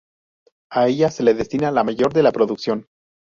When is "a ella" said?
0.71-1.11